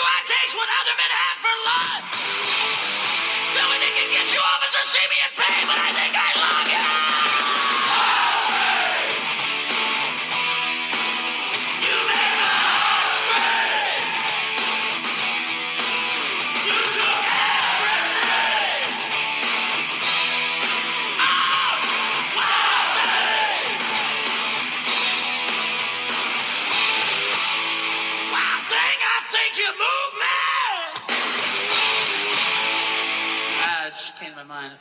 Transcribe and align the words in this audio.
you, 0.00 0.06
I 0.08 0.20
taste 0.24 0.54
what 0.56 0.68
other 0.80 0.96
men 0.96 1.12
had 1.12 1.36
for 1.44 1.54
lunch. 1.68 2.16
The 3.40 3.60
only 3.60 3.78
thing 3.84 3.94
that 4.00 4.08
gets 4.16 4.32
you 4.32 4.40
off 4.40 4.62
is 4.64 4.72
to 4.72 4.84
see 4.88 5.06
me 5.12 5.18
in 5.28 5.32
pain, 5.36 5.64
but 5.68 5.76
I 5.76 5.90
think 5.92 6.12
I 6.16 6.30
love 6.40 6.68
you. 6.72 6.79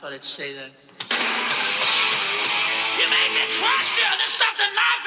Thought 0.10 0.16
I'd 0.16 0.24
say 0.26 0.58
that. 0.58 0.74
You 2.98 3.06
made 3.14 3.32
me 3.38 3.46
trust 3.46 3.94
you, 3.94 4.10
then 4.10 4.26
stuck 4.26 4.58
the 4.58 4.66
knife 4.74 5.06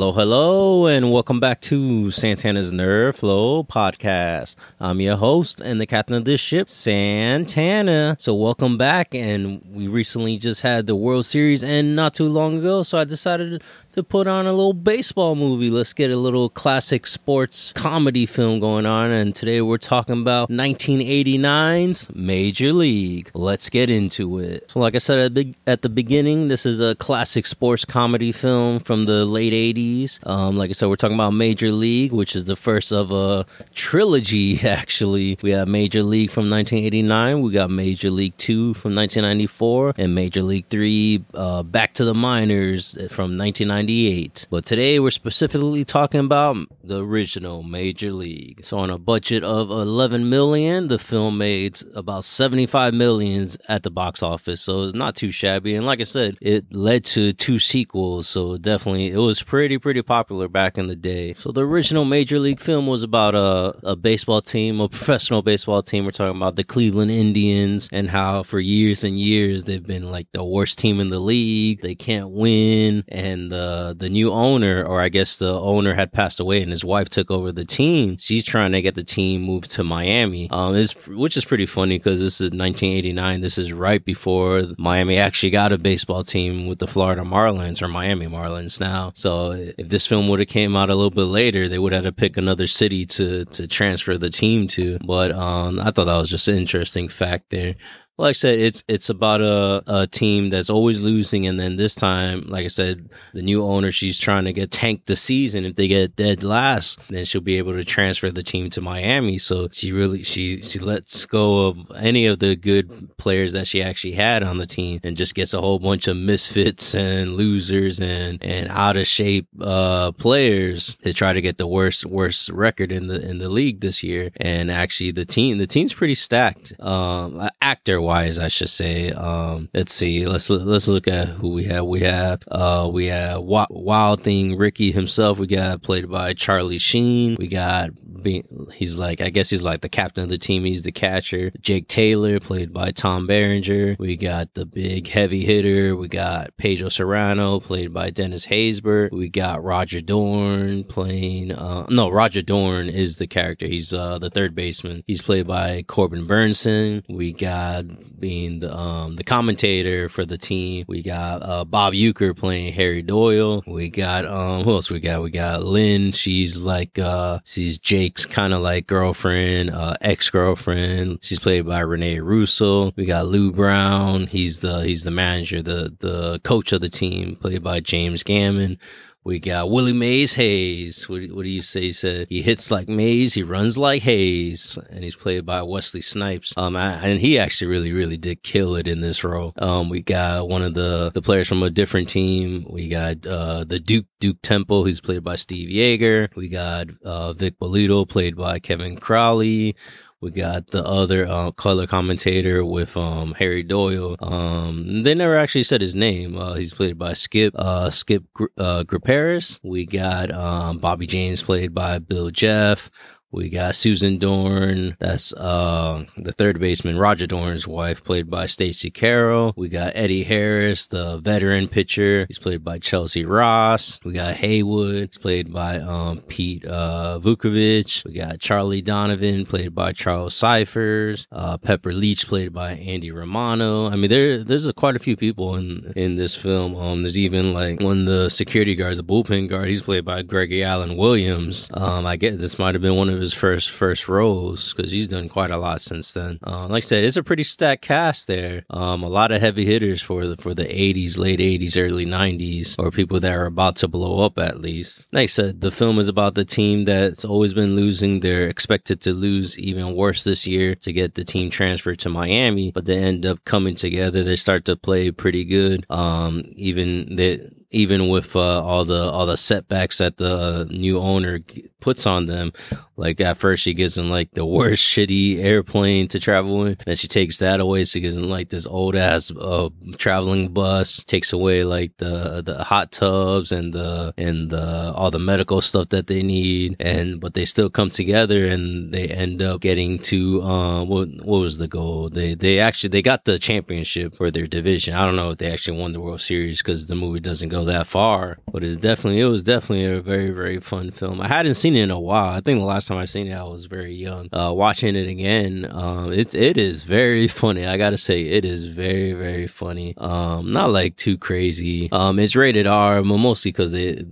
Hello, 0.00 0.12
hello, 0.12 0.86
and 0.86 1.12
welcome 1.12 1.40
back 1.40 1.60
to 1.60 2.10
Santana's 2.10 2.72
Nerd 2.72 3.18
Flow 3.18 3.62
podcast. 3.62 4.56
I'm 4.80 4.98
your 4.98 5.18
host 5.18 5.60
and 5.60 5.78
the 5.78 5.84
captain 5.84 6.16
of 6.16 6.24
this 6.24 6.40
ship, 6.40 6.70
Santana. 6.70 8.16
So, 8.18 8.34
welcome 8.34 8.78
back. 8.78 9.14
And 9.14 9.60
we 9.70 9.88
recently 9.88 10.38
just 10.38 10.62
had 10.62 10.86
the 10.86 10.96
World 10.96 11.26
Series 11.26 11.62
end 11.62 11.96
not 11.96 12.14
too 12.14 12.30
long 12.30 12.60
ago, 12.60 12.82
so 12.82 12.96
I 12.96 13.04
decided 13.04 13.62
to 13.92 14.02
put 14.02 14.26
on 14.26 14.46
a 14.46 14.52
little 14.52 14.72
baseball 14.72 15.34
movie. 15.34 15.68
Let's 15.68 15.92
get 15.92 16.10
a 16.10 16.16
little 16.16 16.48
classic 16.48 17.06
sports 17.06 17.72
comedy 17.74 18.24
film 18.24 18.58
going 18.58 18.86
on. 18.86 19.10
And 19.10 19.34
today 19.34 19.60
we're 19.60 19.78
talking 19.78 20.18
about 20.18 20.48
1989's 20.48 22.08
Major 22.14 22.72
League. 22.72 23.30
Let's 23.34 23.68
get 23.68 23.90
into 23.90 24.38
it. 24.38 24.70
So, 24.70 24.80
like 24.80 24.94
I 24.94 24.98
said 24.98 25.18
at 25.18 25.34
the, 25.34 25.54
at 25.66 25.82
the 25.82 25.90
beginning, 25.90 26.48
this 26.48 26.64
is 26.64 26.80
a 26.80 26.94
classic 26.94 27.46
sports 27.46 27.84
comedy 27.84 28.32
film 28.32 28.80
from 28.80 29.04
the 29.04 29.26
late 29.26 29.52
80s. 29.52 29.89
Um, 30.24 30.56
like 30.56 30.70
I 30.70 30.72
said, 30.72 30.88
we're 30.88 30.96
talking 30.96 31.16
about 31.16 31.30
Major 31.30 31.72
League, 31.72 32.12
which 32.12 32.36
is 32.36 32.44
the 32.44 32.56
first 32.56 32.92
of 32.92 33.12
a 33.12 33.46
trilogy, 33.74 34.60
actually. 34.66 35.38
We 35.42 35.50
have 35.50 35.68
Major 35.68 36.02
League 36.02 36.30
from 36.30 36.48
1989, 36.50 37.40
we 37.40 37.52
got 37.52 37.70
Major 37.70 38.10
League 38.10 38.36
2 38.36 38.74
from 38.74 38.94
1994, 38.94 39.94
and 39.96 40.14
Major 40.14 40.42
League 40.42 40.66
3 40.66 41.24
uh, 41.34 41.62
Back 41.62 41.94
to 41.94 42.04
the 42.04 42.14
Minors 42.14 42.92
from 43.10 43.36
1998. 43.36 44.46
But 44.50 44.64
today 44.64 45.00
we're 45.00 45.10
specifically 45.10 45.84
talking 45.84 46.20
about 46.20 46.56
the 46.84 47.02
original 47.04 47.62
Major 47.62 48.12
League. 48.12 48.64
So, 48.64 48.78
on 48.78 48.90
a 48.90 48.98
budget 48.98 49.44
of 49.44 49.70
11 49.70 50.28
million, 50.28 50.88
the 50.88 50.98
film 50.98 51.38
made 51.38 51.80
about 51.94 52.24
75 52.24 52.94
millions 52.94 53.58
at 53.68 53.82
the 53.82 53.90
box 53.90 54.22
office. 54.22 54.60
So, 54.60 54.84
it's 54.84 54.94
not 54.94 55.16
too 55.16 55.30
shabby. 55.30 55.74
And 55.74 55.86
like 55.86 56.00
I 56.00 56.04
said, 56.04 56.36
it 56.40 56.72
led 56.72 57.04
to 57.06 57.32
two 57.32 57.58
sequels. 57.58 58.28
So, 58.28 58.56
definitely, 58.56 59.10
it 59.10 59.18
was 59.18 59.42
pretty 59.42 59.78
pretty 59.80 60.02
popular 60.02 60.48
back 60.48 60.78
in 60.78 60.86
the 60.86 60.96
day. 60.96 61.34
So 61.34 61.52
the 61.52 61.66
original 61.66 62.04
Major 62.04 62.38
League 62.38 62.60
film 62.60 62.86
was 62.86 63.02
about 63.02 63.34
a 63.34 63.74
a 63.82 63.96
baseball 63.96 64.40
team, 64.40 64.80
a 64.80 64.88
professional 64.88 65.42
baseball 65.42 65.82
team. 65.82 66.04
We're 66.04 66.12
talking 66.12 66.36
about 66.36 66.56
the 66.56 66.64
Cleveland 66.64 67.10
Indians 67.10 67.88
and 67.92 68.10
how 68.10 68.42
for 68.42 68.60
years 68.60 69.04
and 69.04 69.18
years 69.18 69.64
they've 69.64 69.86
been 69.86 70.10
like 70.10 70.28
the 70.32 70.44
worst 70.44 70.78
team 70.78 71.00
in 71.00 71.08
the 71.08 71.18
league. 71.18 71.80
They 71.80 71.94
can't 71.94 72.30
win, 72.30 73.04
and 73.08 73.50
the 73.50 73.96
the 73.98 74.08
new 74.08 74.32
owner, 74.32 74.84
or 74.84 75.00
I 75.00 75.08
guess 75.08 75.38
the 75.38 75.52
owner 75.52 75.94
had 75.94 76.12
passed 76.12 76.40
away, 76.40 76.62
and 76.62 76.70
his 76.70 76.84
wife 76.84 77.08
took 77.08 77.30
over 77.30 77.52
the 77.52 77.64
team. 77.64 78.16
She's 78.18 78.44
trying 78.44 78.72
to 78.72 78.82
get 78.82 78.94
the 78.94 79.04
team 79.04 79.42
moved 79.42 79.70
to 79.72 79.84
Miami, 79.84 80.48
um, 80.50 80.74
which 81.08 81.36
is 81.36 81.44
pretty 81.44 81.66
funny 81.66 81.98
because 81.98 82.20
this 82.20 82.40
is 82.40 82.50
1989. 82.50 83.40
This 83.40 83.58
is 83.58 83.72
right 83.72 84.04
before 84.04 84.62
Miami 84.78 85.18
actually 85.18 85.50
got 85.50 85.72
a 85.72 85.78
baseball 85.78 86.22
team 86.22 86.66
with 86.66 86.78
the 86.78 86.86
Florida 86.86 87.22
Marlins 87.22 87.82
or 87.82 87.88
Miami 87.88 88.26
Marlins 88.26 88.80
now. 88.80 89.12
So 89.14 89.69
if 89.78 89.88
this 89.88 90.06
film 90.06 90.28
would 90.28 90.40
have 90.40 90.48
came 90.48 90.76
out 90.76 90.90
a 90.90 90.94
little 90.94 91.10
bit 91.10 91.22
later, 91.22 91.68
they 91.68 91.78
would 91.78 91.92
have 91.92 92.04
to 92.04 92.12
pick 92.12 92.36
another 92.36 92.66
city 92.66 93.06
to 93.06 93.44
to 93.46 93.66
transfer 93.66 94.18
the 94.18 94.30
team 94.30 94.66
to. 94.68 94.98
But 95.04 95.32
um, 95.32 95.80
I 95.80 95.90
thought 95.90 96.06
that 96.06 96.16
was 96.16 96.30
just 96.30 96.48
an 96.48 96.56
interesting 96.56 97.08
fact 97.08 97.50
there 97.50 97.74
like 98.20 98.30
I 98.30 98.32
said, 98.32 98.58
it's 98.58 98.82
it's 98.86 99.08
about 99.08 99.40
a, 99.40 99.82
a 99.86 100.06
team 100.06 100.50
that's 100.50 100.68
always 100.68 101.00
losing, 101.00 101.46
and 101.46 101.58
then 101.58 101.76
this 101.76 101.94
time, 101.94 102.44
like 102.48 102.66
I 102.66 102.68
said, 102.68 103.08
the 103.32 103.40
new 103.40 103.64
owner 103.64 103.90
she's 103.90 104.18
trying 104.18 104.44
to 104.44 104.52
get 104.52 104.70
tanked 104.70 105.06
the 105.06 105.16
season. 105.16 105.64
If 105.64 105.76
they 105.76 105.88
get 105.88 106.16
dead 106.16 106.42
last, 106.42 107.00
then 107.08 107.24
she'll 107.24 107.40
be 107.40 107.56
able 107.56 107.72
to 107.72 107.84
transfer 107.84 108.30
the 108.30 108.42
team 108.42 108.68
to 108.70 108.82
Miami. 108.82 109.38
So 109.38 109.68
she 109.72 109.92
really 109.92 110.22
she 110.22 110.60
she 110.60 110.78
lets 110.78 111.24
go 111.24 111.68
of 111.68 111.78
any 111.96 112.26
of 112.26 112.40
the 112.40 112.56
good 112.56 113.16
players 113.16 113.54
that 113.54 113.66
she 113.66 113.82
actually 113.82 114.12
had 114.12 114.42
on 114.42 114.58
the 114.58 114.66
team, 114.66 115.00
and 115.02 115.16
just 115.16 115.34
gets 115.34 115.54
a 115.54 115.60
whole 115.60 115.78
bunch 115.78 116.06
of 116.06 116.18
misfits 116.18 116.94
and 116.94 117.36
losers 117.36 118.00
and 118.00 118.42
and 118.42 118.68
out 118.68 118.98
of 118.98 119.06
shape 119.06 119.48
uh, 119.62 120.12
players 120.12 120.98
to 121.02 121.14
try 121.14 121.32
to 121.32 121.40
get 121.40 121.56
the 121.56 121.66
worst 121.66 122.04
worst 122.04 122.50
record 122.50 122.92
in 122.92 123.06
the 123.06 123.18
in 123.26 123.38
the 123.38 123.48
league 123.48 123.80
this 123.80 124.02
year. 124.02 124.30
And 124.36 124.70
actually, 124.70 125.12
the 125.12 125.24
team 125.24 125.56
the 125.56 125.66
team's 125.66 125.94
pretty 125.94 126.14
stacked. 126.14 126.78
Um, 126.80 127.48
actor 127.62 128.09
wise, 128.10 128.40
I 128.40 128.48
should 128.48 128.68
say. 128.68 129.12
Um, 129.12 129.68
let's 129.72 129.94
see. 129.94 130.26
Let's 130.26 130.50
let's 130.50 130.88
look 130.88 131.06
at 131.06 131.28
who 131.28 131.50
we 131.50 131.64
have. 131.64 131.86
We 131.86 132.00
have 132.00 132.42
uh, 132.50 132.90
we 132.92 133.06
have 133.06 133.40
Wild 133.40 134.24
Thing 134.24 134.56
Ricky 134.58 134.90
himself. 134.90 135.38
We 135.38 135.46
got 135.46 135.82
played 135.82 136.10
by 136.10 136.34
Charlie 136.34 136.78
Sheen. 136.78 137.36
We 137.38 137.46
got 137.46 137.90
he's 138.22 138.96
like 138.96 139.20
I 139.20 139.30
guess 139.30 139.50
he's 139.50 139.62
like 139.62 139.80
the 139.80 139.88
captain 139.88 140.24
of 140.24 140.30
the 140.30 140.38
team. 140.38 140.64
He's 140.64 140.82
the 140.82 140.92
catcher. 140.92 141.52
Jake 141.60 141.88
Taylor, 141.88 142.40
played 142.40 142.72
by 142.72 142.90
Tom 142.90 143.26
Berenger. 143.26 143.96
We 143.98 144.16
got 144.16 144.54
the 144.54 144.66
big 144.66 145.08
heavy 145.08 145.44
hitter. 145.44 145.96
We 145.96 146.08
got 146.08 146.56
Pedro 146.56 146.88
Serrano, 146.88 147.60
played 147.60 147.92
by 147.92 148.10
Dennis 148.10 148.46
Haysbert. 148.46 149.12
We 149.12 149.28
got 149.28 149.62
Roger 149.62 150.00
Dorn 150.00 150.84
playing. 150.84 151.52
Uh, 151.52 151.86
no, 151.88 152.08
Roger 152.08 152.42
Dorn 152.42 152.88
is 152.88 153.16
the 153.16 153.26
character. 153.26 153.66
He's 153.66 153.92
uh, 153.92 154.18
the 154.18 154.30
third 154.30 154.54
baseman. 154.54 155.02
He's 155.06 155.22
played 155.22 155.46
by 155.46 155.82
Corbin 155.82 156.26
Bernsen. 156.26 157.02
We 157.08 157.32
got 157.32 157.84
being 158.20 158.60
the 158.60 158.76
um 158.76 159.16
the 159.16 159.24
commentator 159.24 160.08
for 160.08 160.24
the 160.24 160.36
team. 160.36 160.84
We 160.86 161.02
got 161.02 161.42
uh 161.42 161.64
Bob 161.64 161.94
Uecker 161.94 162.36
playing 162.36 162.74
Harry 162.74 163.02
Doyle. 163.02 163.62
We 163.66 163.88
got 163.88 164.26
um 164.26 164.64
who 164.64 164.72
else 164.72 164.90
we 164.90 165.00
got? 165.00 165.22
We 165.22 165.30
got 165.30 165.64
Lynn. 165.64 166.12
She's 166.12 166.58
like 166.58 166.98
uh 166.98 167.40
she's 167.44 167.78
Jake's 168.10 168.26
kind 168.26 168.52
of 168.52 168.60
like 168.60 168.88
girlfriend, 168.88 169.70
uh 169.70 169.94
ex 170.00 170.30
girlfriend. 170.30 171.20
She's 171.22 171.38
played 171.38 171.64
by 171.64 171.78
Rene 171.78 172.18
Russo. 172.18 172.90
We 172.96 173.04
got 173.04 173.28
Lou 173.28 173.52
Brown. 173.52 174.26
He's 174.26 174.58
the 174.58 174.80
he's 174.80 175.04
the 175.04 175.12
manager, 175.12 175.62
the 175.62 175.94
the 176.00 176.40
coach 176.40 176.72
of 176.72 176.80
the 176.80 176.88
team, 176.88 177.36
played 177.36 177.62
by 177.62 177.78
James 177.78 178.24
Gammon. 178.24 178.78
We 179.22 179.38
got 179.38 179.70
Willie 179.70 179.92
Mays 179.92 180.34
Hayes. 180.34 181.06
What, 181.06 181.20
what, 181.32 181.42
do 181.42 181.50
you 181.50 181.60
say? 181.60 181.82
He 181.82 181.92
said 181.92 182.26
he 182.30 182.40
hits 182.40 182.70
like 182.70 182.88
Mays, 182.88 183.34
he 183.34 183.42
runs 183.42 183.76
like 183.76 184.02
Hayes, 184.02 184.78
and 184.88 185.04
he's 185.04 185.14
played 185.14 185.44
by 185.44 185.62
Wesley 185.62 186.00
Snipes. 186.00 186.54
Um, 186.56 186.74
I, 186.74 187.06
and 187.06 187.20
he 187.20 187.38
actually 187.38 187.66
really, 187.66 187.92
really 187.92 188.16
did 188.16 188.42
kill 188.42 188.76
it 188.76 188.88
in 188.88 189.02
this 189.02 189.22
role. 189.22 189.52
Um, 189.58 189.90
we 189.90 190.00
got 190.00 190.48
one 190.48 190.62
of 190.62 190.72
the 190.72 191.10
the 191.12 191.20
players 191.20 191.48
from 191.48 191.62
a 191.62 191.68
different 191.68 192.08
team. 192.08 192.64
We 192.70 192.88
got 192.88 193.26
uh 193.26 193.64
the 193.64 193.78
Duke 193.78 194.06
Duke 194.20 194.40
Temple, 194.40 194.84
who's 194.84 195.02
played 195.02 195.22
by 195.22 195.36
Steve 195.36 195.68
Yeager. 195.68 196.34
We 196.34 196.48
got 196.48 196.86
uh 197.04 197.34
Vic 197.34 197.58
Bolito, 197.60 198.08
played 198.08 198.36
by 198.36 198.58
Kevin 198.58 198.96
Crowley. 198.96 199.76
We 200.22 200.30
got 200.30 200.66
the 200.66 200.84
other 200.84 201.26
uh, 201.26 201.50
color 201.52 201.86
commentator 201.86 202.62
with 202.62 202.94
um, 202.94 203.32
Harry 203.38 203.62
Doyle. 203.62 204.16
Um, 204.20 205.02
they 205.02 205.14
never 205.14 205.34
actually 205.34 205.62
said 205.62 205.80
his 205.80 205.96
name. 205.96 206.36
Uh, 206.36 206.54
he's 206.54 206.74
played 206.74 206.98
by 206.98 207.14
Skip 207.14 207.54
uh, 207.56 207.88
Skip 207.88 208.24
uh, 208.58 208.84
Griparis. 208.84 209.58
We 209.62 209.86
got 209.86 210.30
um, 210.30 210.76
Bobby 210.76 211.06
James 211.06 211.42
played 211.42 211.72
by 211.74 212.00
Bill 212.00 212.28
Jeff. 212.30 212.90
We 213.32 213.48
got 213.48 213.76
Susan 213.76 214.18
Dorn, 214.18 214.96
that's 214.98 215.32
uh, 215.34 216.04
the 216.16 216.32
third 216.32 216.58
baseman, 216.58 216.98
Roger 216.98 217.28
Dorn's 217.28 217.66
wife, 217.66 218.02
played 218.02 218.28
by 218.28 218.46
Stacy 218.46 218.90
Carroll. 218.90 219.54
We 219.56 219.68
got 219.68 219.92
Eddie 219.94 220.24
Harris, 220.24 220.88
the 220.88 221.18
veteran 221.18 221.68
pitcher. 221.68 222.26
He's 222.26 222.40
played 222.40 222.64
by 222.64 222.80
Chelcie 222.80 223.28
Ross. 223.28 224.00
We 224.04 224.14
got 224.14 224.34
Haywood, 224.34 225.10
he's 225.10 225.18
played 225.18 225.52
by 225.52 225.78
um, 225.78 226.22
Pete 226.22 226.66
uh, 226.66 227.20
Vuckovich. 227.22 228.04
We 228.04 228.14
got 228.14 228.40
Charlie 228.40 228.82
Donovan, 228.82 229.46
played 229.46 229.76
by 229.76 229.92
Charles 229.92 230.34
Cyphers. 230.34 231.28
Uh, 231.30 231.56
Pepper 231.56 231.92
Leach, 231.92 232.26
played 232.26 232.52
by 232.52 232.72
Andy 232.72 233.12
Romano. 233.12 233.86
I 233.88 233.94
mean, 233.94 234.10
there 234.10 234.42
there's 234.42 234.66
a, 234.66 234.72
quite 234.72 234.96
a 234.96 235.00
few 235.00 235.16
people 235.16 235.54
in 235.54 235.92
in 235.94 236.16
this 236.16 236.34
film. 236.34 236.74
Um, 236.74 237.02
there's 237.02 237.16
even 237.16 237.52
like 237.52 237.80
one 237.80 238.00
of 238.00 238.06
the 238.06 238.28
security 238.28 238.74
guards, 238.74 238.96
the 238.96 239.04
bullpen 239.04 239.48
guard. 239.48 239.68
He's 239.68 239.82
played 239.82 240.04
by 240.04 240.22
Gregory 240.22 240.64
Alan 240.64 240.96
Williams. 240.96 241.70
Um, 241.74 242.06
I 242.06 242.16
get 242.16 242.40
this 242.40 242.58
might 242.58 242.74
have 242.74 242.82
been 242.82 242.96
one 242.96 243.08
of 243.08 243.19
his 243.20 243.34
first 243.34 243.70
first 243.70 244.08
roles 244.08 244.72
because 244.72 244.90
he's 244.92 245.08
done 245.08 245.28
quite 245.28 245.50
a 245.50 245.56
lot 245.56 245.80
since 245.80 246.12
then. 246.12 246.38
Uh, 246.46 246.66
like 246.66 246.84
I 246.84 246.86
said, 246.86 247.04
it's 247.04 247.16
a 247.16 247.22
pretty 247.22 247.42
stacked 247.42 247.82
cast 247.82 248.26
there. 248.26 248.64
Um, 248.70 249.02
a 249.02 249.08
lot 249.08 249.32
of 249.32 249.40
heavy 249.40 249.64
hitters 249.64 250.02
for 250.02 250.26
the 250.26 250.36
for 250.36 250.54
the 250.54 250.64
80s, 250.64 251.18
late 251.18 251.40
80s, 251.40 251.76
early 251.76 252.06
90s, 252.06 252.76
or 252.78 252.90
people 252.90 253.20
that 253.20 253.32
are 253.32 253.46
about 253.46 253.76
to 253.76 253.88
blow 253.88 254.24
up 254.24 254.38
at 254.38 254.60
least. 254.60 255.06
Like 255.12 255.24
I 255.24 255.26
said, 255.26 255.60
the 255.60 255.70
film 255.70 255.98
is 255.98 256.08
about 256.08 256.34
the 256.34 256.44
team 256.44 256.84
that's 256.84 257.24
always 257.24 257.54
been 257.54 257.76
losing. 257.76 258.20
They're 258.20 258.48
expected 258.48 259.00
to 259.02 259.12
lose 259.12 259.58
even 259.58 259.94
worse 259.94 260.24
this 260.24 260.46
year 260.46 260.74
to 260.76 260.92
get 260.92 261.14
the 261.14 261.24
team 261.24 261.50
transferred 261.50 261.98
to 262.00 262.08
Miami, 262.08 262.70
but 262.72 262.84
they 262.84 262.98
end 262.98 263.26
up 263.26 263.44
coming 263.44 263.74
together. 263.74 264.24
They 264.24 264.36
start 264.36 264.64
to 264.66 264.76
play 264.76 265.10
pretty 265.10 265.44
good. 265.44 265.86
Um, 265.90 266.42
even 266.56 267.16
they 267.16 267.50
even 267.70 268.08
with 268.08 268.34
uh, 268.34 268.62
all 268.62 268.84
the 268.84 269.00
all 269.00 269.26
the 269.26 269.36
setbacks 269.36 269.98
that 269.98 270.16
the 270.16 270.66
new 270.70 270.98
owner 270.98 271.40
puts 271.80 272.06
on 272.06 272.26
them. 272.26 272.52
Like 272.96 273.20
at 273.20 273.38
first 273.38 273.62
she 273.62 273.72
gives 273.72 273.94
them 273.94 274.10
like 274.10 274.32
the 274.32 274.44
worst 274.44 274.84
shitty 274.96 275.42
airplane 275.42 276.08
to 276.08 276.20
travel 276.20 276.66
in. 276.66 276.76
Then 276.84 276.96
she 276.96 277.08
takes 277.08 277.38
that 277.38 277.60
away. 277.60 277.84
She 277.84 278.00
gives 278.00 278.16
them 278.16 278.28
like 278.28 278.50
this 278.50 278.66
old 278.66 278.94
ass 278.94 279.30
uh, 279.30 279.70
traveling 279.96 280.48
bus. 280.48 281.02
Takes 281.04 281.32
away 281.32 281.64
like 281.64 281.96
the 281.96 282.42
the 282.42 282.64
hot 282.64 282.92
tubs 282.92 283.52
and 283.52 283.72
the 283.72 284.12
and 284.18 284.50
the 284.50 284.92
all 284.92 285.10
the 285.10 285.18
medical 285.18 285.60
stuff 285.60 285.88
that 285.90 286.08
they 286.08 286.22
need. 286.22 286.76
And 286.78 287.20
but 287.20 287.34
they 287.34 287.44
still 287.44 287.70
come 287.70 287.90
together 287.90 288.44
and 288.44 288.92
they 288.92 289.06
end 289.08 289.42
up 289.42 289.60
getting 289.60 289.98
to 290.00 290.42
um 290.42 290.88
what 290.88 291.08
what 291.24 291.40
was 291.40 291.58
the 291.58 291.68
goal? 291.68 292.10
They 292.10 292.34
they 292.34 292.58
actually 292.58 292.90
they 292.90 293.02
got 293.02 293.24
the 293.24 293.38
championship 293.38 294.16
for 294.16 294.30
their 294.30 294.46
division. 294.46 294.94
I 294.94 295.06
don't 295.06 295.16
know 295.16 295.30
if 295.30 295.38
they 295.38 295.50
actually 295.50 295.78
won 295.78 295.92
the 295.92 296.00
World 296.00 296.20
Series 296.20 296.58
because 296.58 296.86
the 296.86 296.94
movie 296.96 297.20
doesn't 297.20 297.48
go 297.48 297.59
that 297.66 297.86
far. 297.86 298.38
But 298.52 298.64
it's 298.64 298.76
definitely 298.76 299.20
it 299.20 299.26
was 299.26 299.42
definitely 299.42 299.86
a 299.86 300.00
very 300.00 300.30
very 300.30 300.60
fun 300.60 300.90
film. 300.90 301.20
I 301.20 301.28
hadn't 301.28 301.54
seen 301.54 301.74
it 301.74 301.82
in 301.82 301.90
a 301.90 302.00
while. 302.00 302.30
I 302.30 302.40
think 302.40 302.58
the 302.58 302.64
last 302.64 302.88
time 302.88 302.98
I 302.98 303.04
seen 303.04 303.26
it, 303.26 303.34
I 303.34 303.44
was 303.44 303.66
very 303.66 303.94
young. 303.94 304.28
Uh, 304.32 304.52
watching 304.52 304.96
it 304.96 305.08
again, 305.08 305.68
um, 305.70 306.12
it 306.12 306.34
it 306.34 306.56
is 306.56 306.82
very 306.82 307.28
funny. 307.40 307.66
I 307.66 307.76
gotta 307.76 307.98
say, 307.98 308.22
it 308.22 308.44
is 308.44 308.66
very 308.66 309.12
very 309.12 309.46
funny. 309.46 309.94
Um, 309.96 310.52
not 310.52 310.70
like 310.70 310.96
too 310.96 311.18
crazy. 311.18 311.88
Um, 311.92 312.18
it's 312.18 312.36
rated 312.36 312.66
R, 312.66 313.02
but 313.02 313.16
mostly 313.18 313.52
because 313.52 313.72
they 313.72 314.04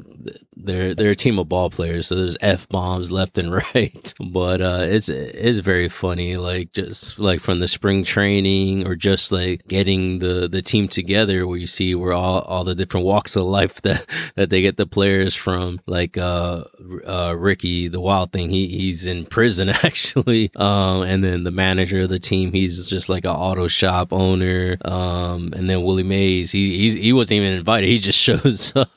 they're 0.68 0.94
they're 0.94 1.10
a 1.10 1.16
team 1.16 1.38
of 1.38 1.48
ball 1.48 1.70
players, 1.70 2.06
so 2.06 2.14
there's 2.14 2.36
f 2.40 2.68
bombs 2.68 3.10
left 3.10 3.38
and 3.38 3.52
right. 3.74 4.14
But 4.20 4.60
uh, 4.60 4.80
it's 4.82 5.08
it's 5.08 5.58
very 5.58 5.88
funny, 5.88 6.36
like 6.36 6.72
just 6.72 7.18
like 7.18 7.40
from 7.40 7.60
the 7.60 7.68
spring 7.68 8.04
training 8.04 8.86
or 8.86 8.94
just 8.94 9.32
like 9.32 9.66
getting 9.66 10.18
the 10.18 10.48
the 10.48 10.62
team 10.62 10.88
together, 10.88 11.46
where 11.46 11.58
you 11.58 11.66
see 11.66 11.94
where 11.94 12.12
all 12.12 12.40
all 12.40 12.64
the 12.64 12.74
different 12.74 13.06
walks 13.06 13.36
of 13.36 13.44
life 13.44 13.80
that 13.82 14.04
that 14.36 14.50
they 14.50 14.60
get 14.60 14.76
the 14.76 14.86
players 14.86 15.34
from, 15.34 15.80
like 15.86 16.16
uh, 16.16 16.64
uh 17.06 17.34
Ricky, 17.36 17.88
the 17.88 18.00
wild 18.00 18.32
thing, 18.32 18.50
he 18.50 18.68
he's 18.68 19.04
in 19.04 19.26
prison 19.26 19.68
actually, 19.82 20.50
um, 20.56 21.02
and 21.02 21.24
then 21.24 21.44
the 21.44 21.50
manager 21.50 22.02
of 22.02 22.08
the 22.08 22.18
team, 22.18 22.52
he's 22.52 22.88
just 22.88 23.08
like 23.08 23.24
an 23.24 23.30
auto 23.30 23.68
shop 23.68 24.12
owner, 24.12 24.76
um, 24.84 25.52
and 25.56 25.68
then 25.68 25.82
Willie 25.82 26.02
Mays, 26.02 26.52
he 26.52 26.76
he, 26.76 27.00
he 27.00 27.12
wasn't 27.12 27.38
even 27.38 27.52
invited, 27.52 27.88
he 27.88 27.98
just 27.98 28.18
shows 28.18 28.72
up, 28.76 28.90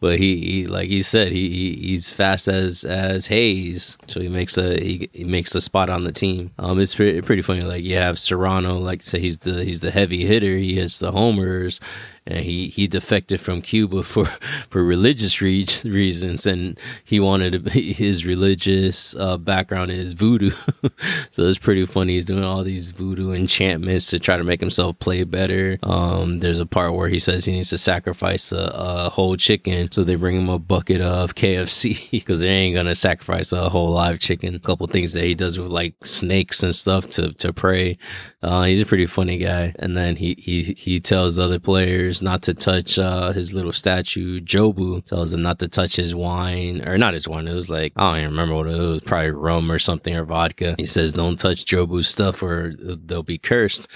but 0.00 0.17
he, 0.18 0.36
he 0.40 0.66
like 0.66 0.88
he 0.88 1.02
said 1.02 1.32
he, 1.32 1.48
he, 1.48 1.88
he's 1.88 2.10
fast 2.10 2.48
as 2.48 2.84
as 2.84 3.26
Hayes, 3.28 3.96
so 4.06 4.20
he 4.20 4.28
makes 4.28 4.58
a 4.58 4.78
he, 4.78 5.08
he 5.12 5.24
makes 5.24 5.54
a 5.54 5.60
spot 5.60 5.88
on 5.88 6.04
the 6.04 6.12
team. 6.12 6.50
Um, 6.58 6.80
it's 6.80 6.94
pretty, 6.94 7.22
pretty 7.22 7.42
funny. 7.42 7.62
Like 7.62 7.84
you 7.84 7.96
have 7.96 8.18
Serrano, 8.18 8.78
like 8.78 9.02
say 9.02 9.20
he's 9.20 9.38
the 9.38 9.64
he's 9.64 9.80
the 9.80 9.90
heavy 9.90 10.26
hitter. 10.26 10.56
He 10.56 10.74
hits 10.74 10.98
the 10.98 11.12
homers, 11.12 11.80
and 12.28 12.44
he 12.44 12.68
he 12.68 12.86
defected 12.86 13.40
from 13.40 13.62
Cuba 13.62 14.02
for 14.02 14.26
for 14.70 14.84
religious 14.84 15.40
re- 15.40 15.66
reasons, 15.84 16.46
and 16.46 16.78
he 17.04 17.18
wanted 17.18 17.64
to, 17.64 17.70
his 17.80 18.24
religious 18.24 19.16
uh, 19.16 19.38
background 19.38 19.90
is 19.90 20.12
voodoo, 20.12 20.50
so 21.30 21.42
it's 21.44 21.58
pretty 21.58 21.86
funny. 21.86 22.14
He's 22.14 22.26
doing 22.26 22.44
all 22.44 22.62
these 22.62 22.90
voodoo 22.90 23.32
enchantments 23.32 24.06
to 24.08 24.18
try 24.18 24.36
to 24.36 24.44
make 24.44 24.60
himself 24.60 24.98
play 24.98 25.24
better. 25.24 25.78
Um, 25.82 26.40
there's 26.40 26.60
a 26.60 26.66
part 26.66 26.94
where 26.94 27.08
he 27.08 27.18
says 27.18 27.44
he 27.44 27.52
needs 27.52 27.70
to 27.70 27.78
sacrifice 27.78 28.52
a, 28.52 28.72
a 28.74 29.10
whole 29.10 29.36
chicken, 29.36 29.90
so 29.90 30.04
they 30.04 30.14
bring 30.14 30.36
him 30.36 30.48
a 30.50 30.58
bucket 30.58 31.00
of 31.00 31.34
KFC 31.34 32.10
because 32.10 32.40
they 32.40 32.48
ain't 32.48 32.76
gonna 32.76 32.94
sacrifice 32.94 33.52
a 33.52 33.70
whole 33.70 33.90
live 33.90 34.18
chicken. 34.18 34.54
A 34.54 34.58
couple 34.60 34.86
things 34.86 35.14
that 35.14 35.24
he 35.24 35.34
does 35.34 35.58
with 35.58 35.70
like 35.70 36.04
snakes 36.04 36.62
and 36.62 36.74
stuff 36.74 37.08
to 37.10 37.32
to 37.32 37.52
pray. 37.52 37.96
Uh, 38.42 38.64
he's 38.64 38.82
a 38.82 38.86
pretty 38.86 39.06
funny 39.06 39.38
guy. 39.38 39.74
And 39.78 39.96
then 39.96 40.16
he 40.16 40.34
he 40.38 40.62
he 40.62 41.00
tells 41.00 41.36
the 41.36 41.44
other 41.44 41.58
players 41.58 42.17
not 42.22 42.42
to 42.42 42.54
touch 42.54 42.98
uh, 42.98 43.32
his 43.32 43.52
little 43.52 43.72
statue. 43.72 44.40
Jobu 44.40 45.04
tells 45.04 45.30
them 45.30 45.42
not 45.42 45.58
to 45.60 45.68
touch 45.68 45.96
his 45.96 46.14
wine 46.14 46.86
or 46.86 46.98
not 46.98 47.14
his 47.14 47.28
wine. 47.28 47.48
It 47.48 47.54
was 47.54 47.70
like 47.70 47.92
I 47.96 48.10
don't 48.10 48.18
even 48.20 48.30
remember 48.30 48.54
what 48.54 48.66
it 48.66 48.78
was. 48.78 49.00
Probably 49.02 49.30
rum 49.30 49.70
or 49.70 49.78
something 49.78 50.14
or 50.16 50.24
vodka. 50.24 50.74
He 50.78 50.86
says 50.86 51.14
don't 51.14 51.38
touch 51.38 51.64
Jobu's 51.64 52.08
stuff 52.08 52.42
or 52.42 52.74
they'll 52.78 53.22
be 53.22 53.38
cursed 53.38 53.88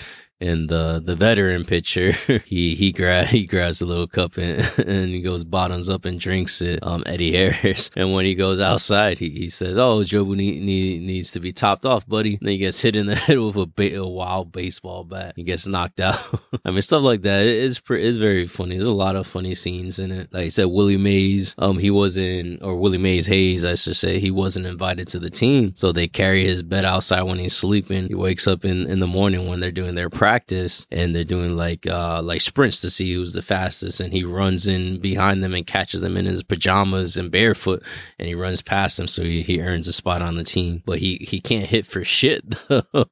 in 0.43 0.67
the 0.67 1.01
the 1.03 1.15
veteran 1.15 1.65
pitcher 1.65 2.13
he 2.45 2.75
he 2.75 2.91
grab 2.91 3.29
he 3.29 3.47
grabs 3.47 3.81
a 3.81 3.87
little 3.87 4.09
cup 4.09 4.37
and, 4.37 4.61
and 4.87 5.11
he 5.11 5.23
goes 5.23 5.45
bottoms 5.45 5.89
up 5.89 6.05
and 6.05 6.19
drinks 6.19 6.61
it. 6.61 6.81
Um, 6.83 7.05
Eddie 7.07 7.33
Harris, 7.33 7.91
and 7.97 8.13
when 8.13 8.25
he 8.25 8.35
goes 8.35 8.61
outside, 8.61 9.19
he, 9.19 9.31
he 9.31 9.49
says, 9.49 9.79
"Oh, 9.79 10.01
Jobu 10.01 10.37
need, 10.37 10.63
need, 10.63 11.03
needs 11.03 11.31
to 11.33 11.41
be 11.41 11.53
topped 11.53 11.87
off, 11.87 12.07
buddy." 12.07 12.35
And 12.35 12.49
then 12.49 12.53
he 12.53 12.59
gets 12.59 12.81
hit 12.81 12.97
in 12.97 13.07
the 13.07 13.15
head 13.15 13.39
with 13.39 13.57
a, 13.57 13.67
ba- 13.67 13.97
a 13.97 14.07
wild 14.07 14.53
baseball 14.53 15.05
bat. 15.05 15.35
He 15.37 15.45
gets 15.45 15.67
knocked 15.67 16.01
out. 16.01 16.19
I 16.65 16.73
mean, 16.73 16.83
stuff 16.83 17.03
like 17.03 17.23
that. 17.23 17.45
It, 17.45 17.65
it's 17.65 17.79
pre- 17.79 18.05
it's 18.05 18.19
very 18.19 18.47
funny. 18.49 18.77
There's 18.77 18.87
a 18.87 18.91
lot 18.91 19.17
of 19.17 19.27
funny 19.27 19.55
scenes 19.55 19.99
in 19.99 20.11
it. 20.11 20.33
Like 20.33 20.47
I 20.47 20.49
said, 20.49 20.67
Willie 20.67 20.97
Mays, 20.97 21.55
um, 21.59 21.79
he 21.79 21.91
wasn't 21.91 22.63
or 22.63 22.77
Willie 22.77 22.99
Mays 22.99 23.27
Hayes, 23.27 23.65
I 23.65 23.77
should 23.77 23.97
say, 23.97 24.19
he 24.19 24.31
wasn't 24.31 24.67
invited 24.67 25.07
to 25.09 25.21
the 25.21 25.31
team, 25.31 25.73
so 25.77 25.93
they 25.93 26.09
carry 26.09 26.45
his 26.45 26.63
bed 26.63 26.85
outside 26.85 27.23
when 27.23 27.39
he's 27.39 27.57
sleeping. 27.57 28.09
He 28.09 28.15
wakes 28.15 28.49
up 28.49 28.65
in 28.65 28.89
in 28.89 28.99
the 28.99 29.07
morning 29.07 29.49
when 29.49 29.61
they're 29.61 29.71
doing 29.71 29.95
their 29.95 30.11
practice 30.11 30.32
practice 30.33 30.87
and 30.91 31.15
they're 31.15 31.25
doing 31.25 31.57
like 31.57 31.87
uh 31.87 32.23
like 32.23 32.41
sprints 32.41 32.81
to 32.81 32.89
see 32.89 33.13
who's 33.13 33.35
the 33.35 33.43
fastest. 33.43 34.01
And 34.01 34.15
he 34.15 34.25
runs 34.25 34.67
in 34.67 34.99
behind 34.99 35.45
them 35.45 35.55
and 35.55 35.67
catches 35.67 36.01
them 36.01 36.17
in 36.17 36.25
his 36.25 36.43
pajamas 36.43 37.19
and 37.19 37.31
barefoot 37.31 37.83
and 38.19 38.27
he 38.29 38.35
runs 38.35 38.63
past 38.63 38.97
them. 38.97 39.09
So 39.09 39.25
he, 39.25 39.43
he 39.43 39.61
earns 39.61 39.87
a 39.89 39.93
spot 39.93 40.23
on 40.23 40.37
the 40.37 40.45
team. 40.45 40.83
But 40.87 41.01
he 41.01 41.17
he 41.29 41.39
can't 41.41 41.67
hit 41.67 41.87
for 41.87 42.03
shit 42.03 42.43
though. 42.69 43.05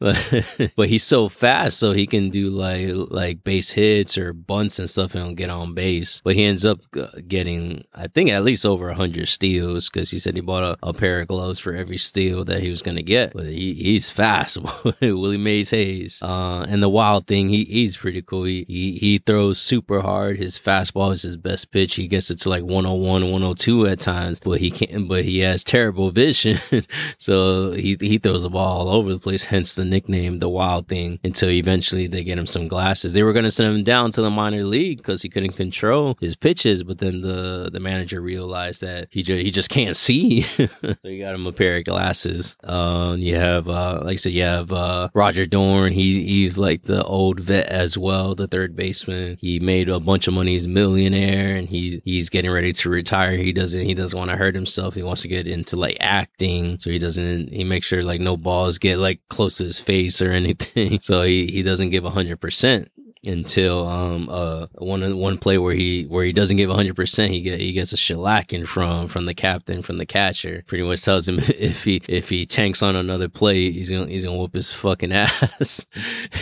But 0.76 0.88
he's 0.88 1.04
so 1.04 1.28
fast 1.28 1.78
so 1.78 1.92
he 1.92 2.06
can 2.06 2.30
do 2.30 2.48
like 2.48 2.88
like 3.10 3.44
base 3.44 3.72
hits 3.72 4.16
or 4.16 4.32
bunts 4.32 4.78
and 4.78 4.88
stuff 4.88 5.14
and 5.14 5.36
get 5.36 5.50
on 5.50 5.74
base. 5.74 6.22
But 6.24 6.34
he 6.34 6.44
ends 6.44 6.64
up 6.64 6.80
uh, 6.96 7.08
getting 7.26 7.84
i 7.94 8.06
think 8.06 8.30
at 8.30 8.44
least 8.44 8.64
over 8.64 8.86
100 8.86 9.28
steals 9.28 9.88
because 9.88 10.10
he 10.10 10.18
said 10.18 10.34
he 10.36 10.40
bought 10.40 10.62
a, 10.62 10.76
a, 10.82 10.92
pair 10.92 11.20
of 11.20 11.28
gloves 11.28 11.58
for 11.58 11.74
every 11.74 11.96
steal 11.96 12.44
that 12.44 12.60
he 12.60 12.70
was 12.70 12.82
going 12.82 12.96
to 12.96 13.02
get. 13.02 13.32
But 13.34 13.46
he, 13.46 13.74
he's 13.74 14.08
fast 14.10 14.58
willie 15.00 15.38
mays 15.38 15.70
hayes. 15.70 16.22
Uh, 16.22 16.43
uh, 16.44 16.64
and 16.68 16.82
the 16.82 16.88
wild 16.88 17.26
thing, 17.26 17.48
he 17.48 17.64
he's 17.64 17.96
pretty 17.96 18.22
cool. 18.22 18.44
He, 18.44 18.64
he 18.68 18.92
he 18.98 19.18
throws 19.18 19.58
super 19.58 20.00
hard. 20.00 20.36
His 20.36 20.58
fastball 20.58 21.12
is 21.12 21.22
his 21.22 21.36
best 21.36 21.70
pitch. 21.70 21.94
He 21.94 22.06
gets 22.06 22.30
it 22.30 22.38
to 22.40 22.50
like 22.50 22.62
101, 22.64 23.22
102 23.22 23.86
at 23.86 24.00
times, 24.00 24.40
but 24.40 24.60
he 24.60 24.70
can't. 24.70 25.08
But 25.08 25.24
he 25.24 25.40
has 25.40 25.64
terrible 25.64 26.10
vision, 26.10 26.58
so 27.18 27.72
he 27.72 27.96
he 28.00 28.18
throws 28.18 28.42
the 28.42 28.50
ball 28.50 28.88
all 28.88 28.96
over 28.96 29.12
the 29.12 29.20
place. 29.20 29.44
Hence 29.44 29.74
the 29.74 29.84
nickname, 29.84 30.38
the 30.38 30.48
Wild 30.48 30.88
Thing. 30.88 31.18
Until 31.24 31.50
eventually 31.50 32.06
they 32.06 32.24
get 32.24 32.38
him 32.38 32.46
some 32.46 32.68
glasses. 32.68 33.12
They 33.12 33.22
were 33.22 33.32
to 33.32 33.50
send 33.50 33.76
him 33.76 33.84
down 33.84 34.12
to 34.12 34.22
the 34.22 34.30
minor 34.30 34.64
league 34.64 34.98
because 34.98 35.22
he 35.22 35.28
couldn't 35.28 35.52
control 35.52 36.16
his 36.20 36.36
pitches, 36.36 36.82
but 36.82 36.98
then 36.98 37.20
the 37.20 37.70
the 37.72 37.80
manager 37.80 38.20
realized 38.20 38.80
that 38.80 39.08
he 39.10 39.22
just 39.22 39.42
he 39.42 39.50
just 39.50 39.70
can't 39.70 39.96
see, 39.96 40.42
so 40.42 40.68
he 41.02 41.18
got 41.18 41.34
him 41.34 41.46
a 41.46 41.52
pair 41.52 41.78
of 41.78 41.84
glasses. 41.84 42.56
Uh, 42.64 43.16
you 43.18 43.36
have 43.36 43.68
uh, 43.68 44.00
like 44.02 44.14
I 44.14 44.16
said, 44.16 44.32
you 44.32 44.42
have 44.42 44.72
uh, 44.72 45.08
Roger 45.14 45.46
Dorn. 45.46 45.92
He 45.92 46.24
he 46.24 46.33
he's 46.34 46.58
like 46.58 46.82
the 46.82 47.04
old 47.04 47.40
vet 47.40 47.66
as 47.66 47.96
well, 47.96 48.34
the 48.34 48.46
third 48.46 48.74
baseman. 48.74 49.36
He 49.40 49.60
made 49.60 49.88
a 49.88 50.00
bunch 50.00 50.26
of 50.26 50.34
money. 50.34 50.52
He's 50.54 50.66
a 50.66 50.68
millionaire 50.68 51.56
and 51.56 51.68
he's, 51.68 52.00
he's 52.04 52.28
getting 52.28 52.50
ready 52.50 52.72
to 52.72 52.90
retire. 52.90 53.36
He 53.36 53.52
doesn't, 53.52 53.84
he 53.84 53.94
doesn't 53.94 54.18
want 54.18 54.30
to 54.30 54.36
hurt 54.36 54.54
himself. 54.54 54.94
He 54.94 55.02
wants 55.02 55.22
to 55.22 55.28
get 55.28 55.46
into 55.46 55.76
like 55.76 55.96
acting. 56.00 56.78
So 56.78 56.90
he 56.90 56.98
doesn't, 56.98 57.52
he 57.52 57.64
makes 57.64 57.86
sure 57.86 58.02
like 58.02 58.20
no 58.20 58.36
balls 58.36 58.78
get 58.78 58.98
like 58.98 59.20
close 59.28 59.58
to 59.58 59.64
his 59.64 59.80
face 59.80 60.20
or 60.20 60.30
anything. 60.42 61.00
So 61.00 61.22
he, 61.22 61.46
he 61.46 61.62
doesn't 61.62 61.90
give 61.90 62.04
a 62.04 62.10
hundred 62.10 62.40
percent 62.40 62.90
until 63.26 63.86
um 63.86 64.28
uh 64.28 64.66
one 64.74 65.16
one 65.18 65.38
play 65.38 65.58
where 65.58 65.74
he 65.74 66.04
where 66.04 66.24
he 66.24 66.32
doesn't 66.32 66.56
give 66.56 66.70
100% 66.70 67.28
he 67.28 67.40
get 67.40 67.60
he 67.60 67.72
gets 67.72 67.92
a 67.92 67.96
shellacking 67.96 68.66
from 68.66 69.08
from 69.08 69.26
the 69.26 69.34
captain 69.34 69.82
from 69.82 69.98
the 69.98 70.06
catcher 70.06 70.62
pretty 70.66 70.84
much 70.84 71.02
tells 71.02 71.28
him 71.28 71.38
if 71.48 71.84
he 71.84 72.00
if 72.08 72.28
he 72.28 72.46
tanks 72.46 72.82
on 72.82 72.96
another 72.96 73.28
play 73.28 73.70
he's 73.70 73.90
gonna 73.90 74.06
he's 74.06 74.24
gonna 74.24 74.36
whoop 74.36 74.54
his 74.54 74.72
fucking 74.72 75.12
ass. 75.12 75.86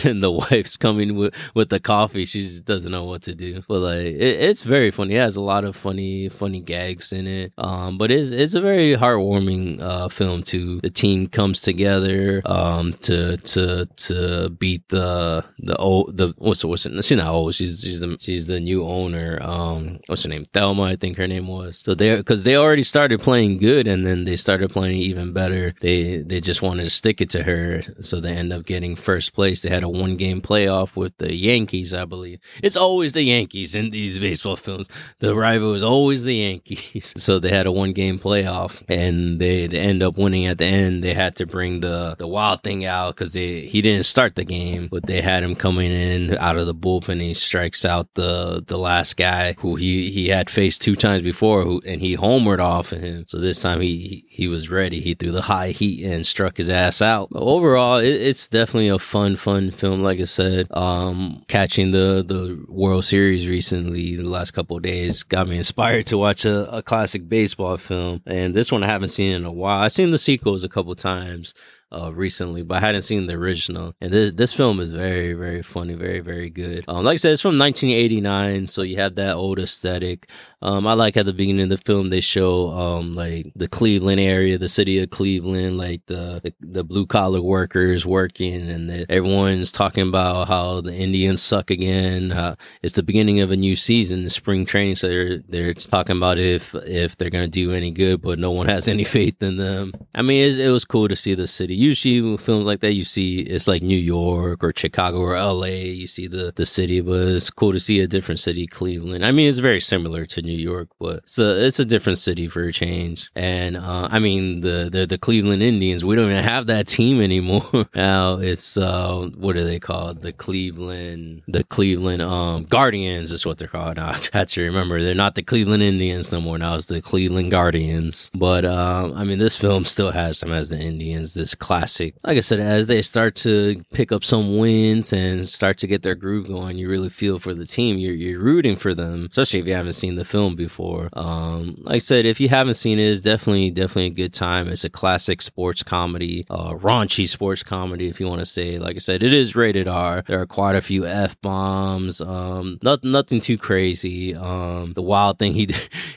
And 0.04 0.22
the 0.22 0.30
wife's 0.30 0.76
coming 0.76 1.14
with 1.14 1.34
with 1.54 1.68
the 1.68 1.80
coffee. 1.80 2.24
She 2.24 2.42
just 2.42 2.64
doesn't 2.64 2.90
know 2.90 3.04
what 3.04 3.22
to 3.22 3.34
do. 3.34 3.62
But 3.68 3.80
like 3.80 4.06
it, 4.06 4.40
it's 4.40 4.62
very 4.62 4.90
funny. 4.90 5.14
It 5.14 5.20
has 5.20 5.36
a 5.36 5.40
lot 5.40 5.64
of 5.64 5.76
funny 5.76 6.28
funny 6.28 6.60
gags 6.60 7.12
in 7.12 7.26
it. 7.26 7.52
Um 7.58 7.98
but 7.98 8.10
it's 8.10 8.30
it's 8.30 8.54
a 8.54 8.60
very 8.60 8.94
heartwarming 8.96 9.80
uh 9.80 10.08
film 10.08 10.42
too. 10.42 10.80
The 10.80 10.90
team 10.90 11.26
comes 11.26 11.62
together 11.62 12.42
um 12.44 12.94
to 13.02 13.36
to 13.36 13.86
to 13.86 14.50
beat 14.50 14.88
the 14.88 15.44
the 15.58 15.76
old 15.76 16.16
the 16.16 16.34
what's 16.38 16.62
the 16.62 16.68
what's? 16.72 17.06
She's 17.06 17.16
not 17.16 17.28
old. 17.28 17.54
She's 17.54 17.80
she's 17.80 18.00
the 18.00 18.16
she's 18.18 18.46
the 18.46 18.58
new 18.58 18.84
owner. 18.84 19.38
Um, 19.40 20.00
what's 20.06 20.24
her 20.24 20.28
name? 20.28 20.44
Thelma, 20.46 20.84
I 20.84 20.96
think 20.96 21.16
her 21.18 21.28
name 21.28 21.46
was. 21.46 21.82
So 21.84 21.94
they 21.94 22.16
because 22.16 22.44
they 22.44 22.56
already 22.56 22.82
started 22.82 23.20
playing 23.20 23.58
good, 23.58 23.86
and 23.86 24.06
then 24.06 24.24
they 24.24 24.36
started 24.36 24.70
playing 24.70 24.96
even 24.96 25.32
better. 25.32 25.74
They 25.80 26.18
they 26.18 26.40
just 26.40 26.62
wanted 26.62 26.84
to 26.84 26.90
stick 26.90 27.20
it 27.20 27.30
to 27.30 27.42
her, 27.44 27.82
so 28.00 28.18
they 28.20 28.32
end 28.32 28.52
up 28.52 28.64
getting 28.64 28.96
first 28.96 29.34
place. 29.34 29.62
They 29.62 29.70
had 29.70 29.84
a 29.84 29.88
one 29.88 30.16
game 30.16 30.40
playoff 30.40 30.96
with 30.96 31.16
the 31.18 31.34
Yankees, 31.34 31.94
I 31.94 32.04
believe. 32.04 32.40
It's 32.62 32.76
always 32.76 33.12
the 33.12 33.22
Yankees 33.22 33.74
in 33.74 33.90
these 33.90 34.18
baseball 34.18 34.56
films. 34.56 34.88
The 35.18 35.34
rival 35.34 35.74
is 35.74 35.82
always 35.82 36.24
the 36.24 36.36
Yankees. 36.36 37.12
so 37.16 37.38
they 37.38 37.50
had 37.50 37.66
a 37.66 37.72
one 37.72 37.92
game 37.92 38.18
playoff, 38.18 38.82
and 38.88 39.38
they, 39.38 39.66
they 39.66 39.78
end 39.78 40.02
up 40.02 40.16
winning 40.16 40.46
at 40.46 40.58
the 40.58 40.64
end. 40.64 41.04
They 41.04 41.14
had 41.14 41.36
to 41.36 41.46
bring 41.46 41.80
the 41.80 42.16
the 42.18 42.26
wild 42.26 42.62
thing 42.62 42.84
out 42.84 43.14
because 43.14 43.34
they 43.34 43.66
he 43.66 43.82
didn't 43.82 44.06
start 44.06 44.34
the 44.36 44.44
game, 44.44 44.88
but 44.90 45.06
they 45.06 45.20
had 45.20 45.42
him 45.42 45.54
coming 45.54 45.92
in 45.92 46.36
out 46.38 46.56
of 46.56 46.61
of 46.62 46.66
the 46.66 46.74
bullpen. 46.74 47.20
He 47.20 47.34
strikes 47.34 47.84
out 47.84 48.14
the 48.14 48.64
the 48.66 48.78
last 48.78 49.16
guy 49.16 49.54
who 49.58 49.76
he 49.76 50.10
he 50.10 50.28
had 50.28 50.48
faced 50.48 50.82
two 50.82 50.96
times 50.96 51.22
before, 51.22 51.62
who 51.62 51.82
and 51.86 52.00
he 52.00 52.16
homered 52.16 52.58
off 52.58 52.92
of 52.92 53.00
him. 53.00 53.24
So 53.28 53.38
this 53.38 53.60
time 53.60 53.80
he 53.80 54.24
he, 54.28 54.48
was 54.48 54.70
ready. 54.70 55.00
He 55.00 55.14
threw 55.14 55.30
the 55.30 55.42
high 55.42 55.70
heat 55.70 56.04
and 56.04 56.26
struck 56.26 56.56
his 56.56 56.68
ass 56.68 57.00
out. 57.00 57.28
But 57.30 57.42
overall, 57.42 57.98
it, 57.98 58.14
it's 58.14 58.48
definitely 58.48 58.88
a 58.88 58.98
fun 58.98 59.36
fun 59.36 59.70
film. 59.70 60.02
Like 60.02 60.20
I 60.20 60.24
said, 60.24 60.66
um, 60.70 61.44
catching 61.48 61.90
the 61.90 62.24
the 62.26 62.64
World 62.68 63.04
Series 63.04 63.48
recently, 63.48 64.16
the 64.16 64.22
last 64.22 64.52
couple 64.52 64.78
days, 64.78 65.22
got 65.22 65.48
me 65.48 65.58
inspired 65.58 66.06
to 66.06 66.18
watch 66.18 66.44
a, 66.44 66.74
a 66.74 66.82
classic 66.82 67.28
baseball 67.28 67.76
film. 67.76 68.22
And 68.26 68.54
this 68.54 68.72
one 68.72 68.82
I 68.82 68.86
haven't 68.86 69.08
seen 69.08 69.36
in 69.36 69.44
a 69.44 69.52
while. 69.52 69.82
I've 69.82 69.92
seen 69.92 70.10
the 70.10 70.18
sequels 70.18 70.64
a 70.64 70.68
couple 70.68 70.94
times 70.94 71.54
uh, 71.92 72.12
recently, 72.12 72.62
but 72.62 72.78
I 72.78 72.80
hadn't 72.80 73.02
seen 73.02 73.26
the 73.26 73.34
original. 73.34 73.94
And 74.00 74.12
this 74.12 74.32
this 74.32 74.54
film 74.54 74.80
is 74.80 74.92
very 74.92 75.34
very 75.34 75.62
funny, 75.62 75.94
very 75.94 76.20
very 76.20 76.50
good. 76.50 76.84
Um, 76.88 77.04
like 77.04 77.14
I 77.14 77.16
said, 77.16 77.32
it's 77.32 77.42
from 77.42 77.58
1989, 77.58 78.66
so 78.66 78.82
you 78.82 78.96
have 78.96 79.14
that 79.16 79.36
old 79.36 79.58
aesthetic. 79.58 80.28
Um, 80.62 80.86
I 80.86 80.94
like 80.94 81.16
at 81.16 81.26
the 81.26 81.32
beginning 81.32 81.64
of 81.64 81.68
the 81.68 81.76
film 81.76 82.10
they 82.10 82.20
show 82.20 82.70
um 82.70 83.14
like 83.14 83.52
the 83.54 83.68
Cleveland 83.68 84.20
area, 84.20 84.58
the 84.58 84.68
city 84.68 84.98
of 85.02 85.10
Cleveland, 85.10 85.76
like 85.76 86.06
the 86.06 86.40
the, 86.42 86.54
the 86.60 86.84
blue 86.84 87.06
collar 87.06 87.42
workers 87.42 88.06
working, 88.06 88.68
and 88.68 88.88
the, 88.88 89.06
everyone's 89.10 89.72
talking 89.72 90.08
about 90.08 90.48
how 90.48 90.80
the 90.80 90.94
Indians 90.94 91.42
suck 91.42 91.70
again. 91.70 92.32
Uh, 92.32 92.56
it's 92.82 92.94
the 92.94 93.02
beginning 93.02 93.40
of 93.40 93.50
a 93.50 93.56
new 93.56 93.76
season, 93.76 94.24
the 94.24 94.30
spring 94.30 94.64
training, 94.64 94.96
so 94.96 95.08
they're 95.08 95.38
they're 95.38 95.74
talking 95.74 96.16
about 96.16 96.38
if 96.38 96.74
if 96.74 97.16
they're 97.16 97.30
gonna 97.30 97.48
do 97.48 97.72
any 97.72 97.90
good, 97.90 98.22
but 98.22 98.38
no 98.38 98.50
one 98.50 98.66
has 98.72 98.88
any 98.88 99.04
faith 99.04 99.42
in 99.42 99.58
them. 99.58 99.92
I 100.14 100.22
mean, 100.22 100.50
it, 100.52 100.58
it 100.58 100.70
was 100.70 100.84
cool 100.84 101.08
to 101.08 101.16
see 101.16 101.34
the 101.34 101.46
city 101.46 101.81
usually 101.82 102.36
films 102.38 102.66
like 102.66 102.80
that, 102.80 102.92
you 102.92 103.04
see 103.04 103.40
it's 103.40 103.66
like 103.66 103.82
New 103.82 103.98
York 103.98 104.62
or 104.62 104.72
Chicago 104.74 105.18
or 105.18 105.36
LA. 105.36 105.66
You 105.66 106.06
see 106.06 106.26
the, 106.26 106.52
the 106.54 106.66
city, 106.66 107.00
but 107.00 107.28
it's 107.28 107.50
cool 107.50 107.72
to 107.72 107.80
see 107.80 108.00
a 108.00 108.06
different 108.06 108.40
city, 108.40 108.66
Cleveland. 108.66 109.24
I 109.24 109.32
mean, 109.32 109.48
it's 109.48 109.58
very 109.58 109.80
similar 109.80 110.24
to 110.26 110.42
New 110.42 110.56
York, 110.56 110.88
but 110.98 111.18
it's 111.18 111.38
a, 111.38 111.66
it's 111.66 111.78
a 111.78 111.84
different 111.84 112.18
city 112.18 112.48
for 112.48 112.62
a 112.62 112.72
change. 112.72 113.30
And, 113.34 113.76
uh, 113.76 114.08
I 114.10 114.18
mean, 114.18 114.60
the, 114.60 114.88
the, 114.90 115.06
the 115.06 115.18
Cleveland 115.18 115.62
Indians, 115.62 116.04
we 116.04 116.16
don't 116.16 116.30
even 116.30 116.44
have 116.44 116.66
that 116.66 116.86
team 116.86 117.20
anymore. 117.20 117.86
now 117.94 118.36
it's, 118.36 118.76
uh, 118.76 119.30
what 119.36 119.56
are 119.56 119.64
they 119.64 119.78
called? 119.78 120.22
The 120.22 120.32
Cleveland, 120.32 121.42
the 121.48 121.64
Cleveland, 121.64 122.22
um, 122.22 122.64
Guardians 122.64 123.32
is 123.32 123.44
what 123.44 123.58
they're 123.58 123.68
called. 123.68 123.96
Now, 123.96 124.08
I 124.12 124.18
had 124.32 124.48
to 124.50 124.62
remember 124.62 125.02
they're 125.02 125.14
not 125.14 125.34
the 125.34 125.42
Cleveland 125.42 125.82
Indians 125.82 126.30
no 126.30 126.40
more. 126.40 126.58
Now 126.58 126.76
it's 126.76 126.86
the 126.86 127.02
Cleveland 127.02 127.50
Guardians. 127.50 128.30
But, 128.34 128.64
um, 128.64 129.14
I 129.14 129.24
mean, 129.24 129.38
this 129.38 129.56
film 129.56 129.84
still 129.84 130.12
has 130.12 130.40
them 130.40 130.52
as 130.52 130.68
the 130.70 130.78
Indians, 130.78 131.34
this 131.34 131.54
classic. 131.72 132.14
Like 132.22 132.36
I 132.36 132.40
said, 132.40 132.60
as 132.60 132.86
they 132.86 133.00
start 133.00 133.34
to 133.36 133.82
pick 133.94 134.12
up 134.12 134.24
some 134.24 134.58
wins 134.58 135.10
and 135.10 135.48
start 135.48 135.78
to 135.78 135.86
get 135.86 136.02
their 136.02 136.14
groove 136.14 136.48
going, 136.48 136.76
you 136.76 136.86
really 136.86 137.08
feel 137.08 137.38
for 137.38 137.54
the 137.54 137.64
team. 137.64 137.96
You're, 137.96 138.12
you're 138.12 138.40
rooting 138.40 138.76
for 138.76 138.92
them, 138.92 139.28
especially 139.30 139.60
if 139.60 139.66
you 139.66 139.72
haven't 139.72 139.94
seen 139.94 140.16
the 140.16 140.24
film 140.26 140.54
before. 140.54 141.08
Um, 141.14 141.76
like 141.78 141.94
I 141.94 141.98
said, 141.98 142.26
if 142.26 142.40
you 142.40 142.50
haven't 142.50 142.74
seen 142.74 142.98
it, 142.98 143.04
it's 143.04 143.22
definitely, 143.22 143.70
definitely 143.70 144.08
a 144.08 144.10
good 144.10 144.34
time. 144.34 144.68
It's 144.68 144.84
a 144.84 144.90
classic 144.90 145.40
sports 145.40 145.82
comedy, 145.82 146.44
uh, 146.50 146.72
raunchy 146.72 147.26
sports 147.26 147.62
comedy, 147.62 148.06
if 148.08 148.20
you 148.20 148.28
want 148.28 148.40
to 148.40 148.46
say. 148.46 148.78
Like 148.78 148.96
I 148.96 148.98
said, 148.98 149.22
it 149.22 149.32
is 149.32 149.56
rated 149.56 149.88
R. 149.88 150.24
There 150.26 150.42
are 150.42 150.46
quite 150.46 150.76
a 150.76 150.82
few 150.82 151.06
F 151.06 151.40
bombs. 151.40 152.20
Um, 152.20 152.80
nothing, 152.82 153.12
nothing 153.12 153.40
too 153.40 153.56
crazy. 153.56 154.34
Um, 154.34 154.92
the 154.92 155.02
wild 155.02 155.38
thing 155.38 155.52
he, 155.60 155.70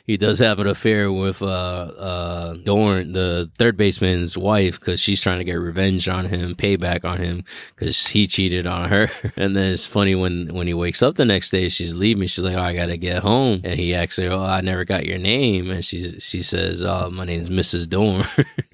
he 0.06 0.18
does 0.18 0.40
have 0.40 0.60
an 0.60 0.68
affair 0.68 1.14
with, 1.14 1.42
uh, 1.42 1.46
uh, 1.46 2.54
Dorn, 2.56 3.14
the 3.14 3.50
third 3.58 3.78
baseman's 3.78 4.38
wife, 4.38 4.82
cause 4.82 5.00
she's 5.00 5.22
trying 5.22 5.35
to 5.40 5.44
get 5.44 5.56
revenge 5.56 6.08
on 6.08 6.26
him, 6.26 6.56
payback 6.56 7.06
on 7.06 7.18
him, 7.18 7.44
cause 7.76 8.08
he 8.08 8.28
cheated 8.28 8.68
on 8.68 8.90
her. 8.90 9.10
And 9.38 9.56
then 9.56 9.72
it's 9.72 9.86
funny 9.86 10.16
when, 10.16 10.54
when 10.54 10.66
he 10.66 10.74
wakes 10.74 11.04
up 11.04 11.16
the 11.16 11.26
next 11.26 11.50
day, 11.50 11.68
she's 11.68 11.94
leaving. 11.94 12.28
She's 12.28 12.44
like, 12.44 12.56
Oh, 12.56 12.62
I 12.62 12.74
gotta 12.74 12.96
get 12.96 13.22
home. 13.22 13.62
And 13.64 13.78
he 13.78 13.94
asks 13.94 14.18
her, 14.18 14.32
Oh, 14.32 14.44
I 14.44 14.62
never 14.62 14.86
got 14.86 15.06
your 15.06 15.18
name. 15.18 15.70
And 15.70 15.84
she, 15.84 16.20
she 16.20 16.42
says, 16.42 16.84
Oh, 16.86 17.10
my 17.10 17.26
name's 17.26 17.50
Mrs. 17.50 17.90
Dorn. 17.90 18.26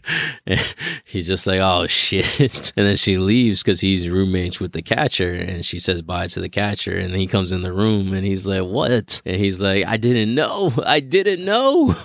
and 0.48 0.76
he's 1.04 1.28
just 1.28 1.48
like, 1.48 1.60
Oh 1.60 1.88
shit. 1.88 2.74
And 2.78 2.88
then 2.88 2.96
she 2.96 3.18
leaves 3.18 3.64
cause 3.64 3.82
he's 3.82 4.10
roommates 4.10 4.60
with 4.60 4.72
the 4.72 4.82
catcher 4.82 5.34
and 5.34 5.66
she 5.66 5.80
says 5.80 6.02
bye 6.02 6.28
to 6.28 6.40
the 6.40 6.50
catcher. 6.50 6.96
And 6.96 7.12
then 7.12 7.20
he 7.20 7.28
comes 7.28 7.52
in 7.52 7.62
the 7.62 7.74
room 7.74 8.14
and 8.14 8.26
he's 8.26 8.46
like, 8.46 8.64
What? 8.64 9.22
And 9.26 9.38
he's 9.38 9.62
like, 9.62 9.86
I 9.86 9.98
didn't 9.98 10.36
know. 10.36 10.72
I 10.86 11.00
didn't 11.00 11.44
know. 11.44 11.96